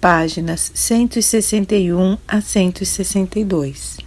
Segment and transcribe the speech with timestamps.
[0.00, 3.98] páginas 161 a 162.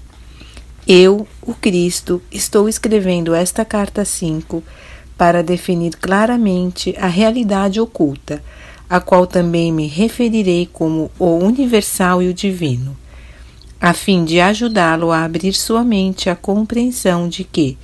[0.87, 4.63] Eu, o Cristo, estou escrevendo esta carta 5
[5.15, 8.43] para definir claramente a realidade oculta,
[8.89, 12.97] a qual também me referirei como o universal e o divino,
[13.79, 17.77] a fim de ajudá-lo a abrir sua mente à compreensão de que,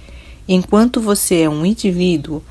[0.48, 2.44] enquanto você é um indivíduo,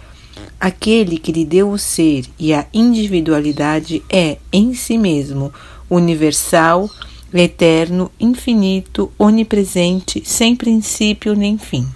[0.61, 5.52] Aquele que lhe deu o ser e a individualidade é, em si mesmo,
[5.88, 6.91] universal,
[7.32, 11.87] eterno, infinito, onipresente, sem princípio nem fim.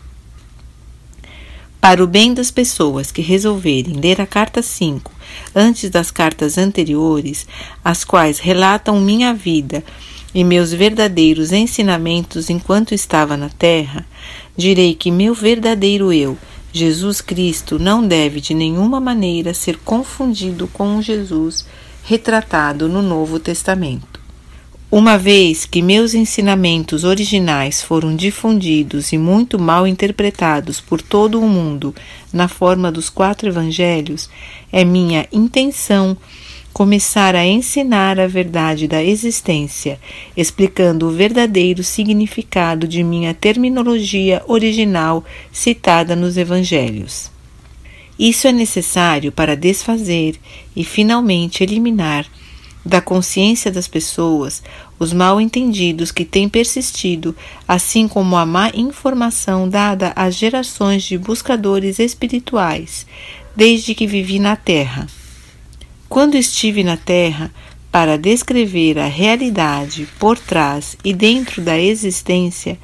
[1.80, 5.10] Para o bem das pessoas que resolverem ler a carta 5
[5.52, 7.44] antes das cartas anteriores,
[7.84, 9.82] as quais relatam minha vida
[10.32, 14.06] e meus verdadeiros ensinamentos enquanto estava na terra,
[14.56, 16.38] direi que meu verdadeiro eu
[16.72, 21.66] Jesus Cristo não deve de nenhuma maneira ser confundido com o Jesus
[22.02, 24.20] retratado no Novo Testamento.
[24.90, 31.48] Uma vez que meus ensinamentos originais foram difundidos e muito mal interpretados por todo o
[31.48, 31.94] mundo
[32.32, 34.28] na forma dos quatro evangelhos,
[34.70, 36.16] é minha intenção
[36.72, 40.00] começar a ensinar a verdade da existência,
[40.36, 47.30] explicando o verdadeiro significado de minha terminologia original citada nos Evangelhos.
[48.18, 50.36] Isso é necessário para desfazer
[50.74, 52.26] e finalmente eliminar
[52.84, 54.62] da consciência das pessoas
[54.98, 57.34] os mal entendidos que têm persistido,
[57.66, 63.06] assim como a má informação dada às gerações de buscadores espirituais,
[63.54, 65.06] desde que vivi na Terra.
[66.12, 67.50] Quando estive na Terra
[67.90, 72.78] para descrever a realidade por trás e dentro da existência,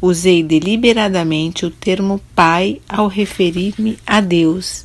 [0.00, 4.84] usei deliberadamente o termo Pai ao referir-me a Deus.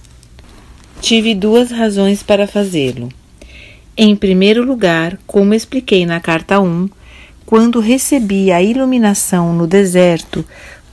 [1.01, 3.09] Tive duas razões para fazê-lo.
[3.95, 6.89] Em primeiro lugar, como expliquei na carta 1,
[7.45, 10.43] quando recebi a iluminação no deserto,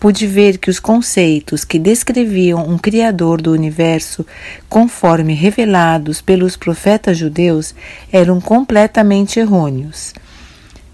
[0.00, 4.26] pude ver que os conceitos que descreviam um Criador do universo,
[4.66, 7.74] conforme revelados pelos profetas judeus,
[8.10, 10.14] eram completamente errôneos.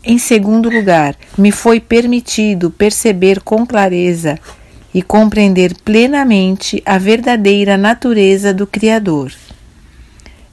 [0.03, 4.39] Em segundo lugar, me foi permitido perceber com clareza
[4.93, 9.33] e compreender plenamente a verdadeira natureza do Criador.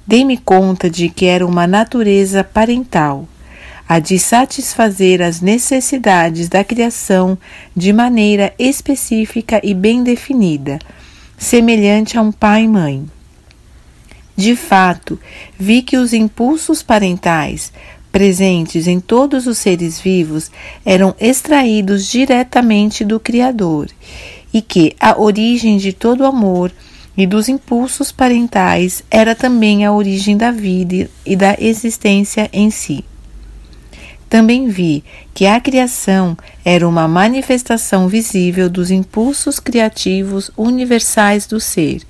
[0.06, 3.27] Dei-me conta de que era uma natureza parental
[3.88, 7.38] a de satisfazer as necessidades da criação
[7.75, 10.79] de maneira específica e bem definida,
[11.38, 13.05] semelhante a um pai e mãe.
[14.35, 15.19] De fato,
[15.59, 17.71] vi que os impulsos parentais
[18.11, 20.51] presentes em todos os seres vivos
[20.85, 23.89] eram extraídos diretamente do Criador
[24.53, 26.71] e que a origem de todo amor
[27.17, 33.03] e dos impulsos parentais era também a origem da vida e da existência em si.
[34.33, 36.35] Também vi que a criação
[36.66, 42.01] era uma manifestação visível dos impulsos criativos universais do ser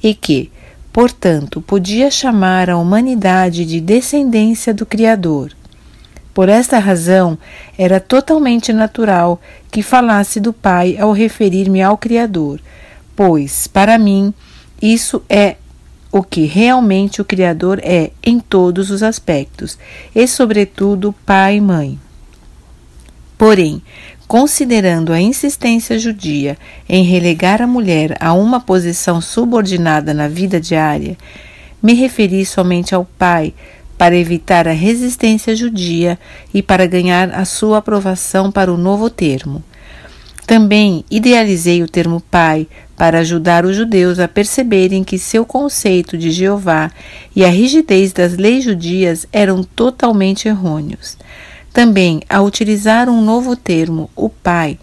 [0.00, 0.52] e que,
[0.92, 5.50] portanto, podia chamar a humanidade de descendência do Criador.
[6.32, 7.36] Por esta razão,
[7.76, 12.60] era totalmente natural que falasse do Pai ao referir-me ao Criador,
[13.16, 14.32] pois, para mim,
[14.80, 15.56] isso é
[16.16, 19.78] o que realmente o Criador é em todos os aspectos,
[20.14, 22.00] e, sobretudo, pai e mãe.
[23.36, 23.82] Porém,
[24.26, 26.56] considerando a insistência judia
[26.88, 31.18] em relegar a mulher a uma posição subordinada na vida diária,
[31.82, 33.52] me referi somente ao pai
[33.98, 36.18] para evitar a resistência judia
[36.52, 39.62] e para ganhar a sua aprovação para o novo termo.
[40.46, 46.30] Também idealizei o termo pai para ajudar os judeus a perceberem que seu conceito de
[46.30, 46.90] Jeová
[47.34, 51.18] e a rigidez das leis judias eram totalmente errôneos.
[51.72, 54.78] Também, a utilizar um novo termo, o Pai,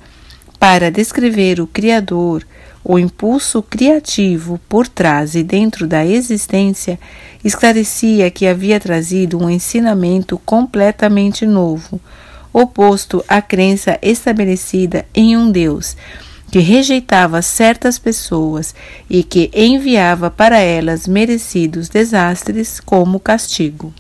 [0.59, 2.45] para descrever o Criador,
[2.83, 6.99] o impulso criativo por trás e dentro da existência,
[7.43, 12.01] esclarecia que havia trazido um ensinamento completamente novo,
[12.53, 15.97] oposto à crença estabelecida em um Deus
[16.53, 18.75] que rejeitava certas pessoas
[19.09, 23.91] e que enviava para elas merecidos desastres como castigo.